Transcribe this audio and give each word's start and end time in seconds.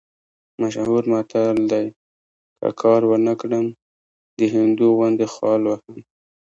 مشهور 0.61 1.03
متل 1.11 1.57
دی: 1.71 1.85
که 2.59 2.67
کار 2.81 3.01
ونه 3.09 3.33
کړم، 3.41 3.65
د 4.39 4.41
هندو 4.53 4.87
غوندې 4.97 5.27
خال 5.35 5.61
وهم. 5.65 5.97